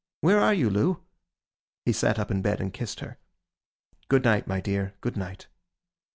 [0.21, 1.03] Where are you, Loo?'
[1.85, 3.19] He sat up in bed and kissed her.
[4.07, 5.45] 'Good night, my dear, good night.